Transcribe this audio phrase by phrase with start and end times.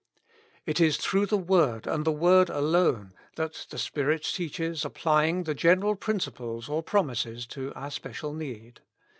[0.65, 5.53] It is through the Word, and the WORD ALONE, that the Spirit teaches applying the
[5.53, 8.81] general principles or promises to our special need.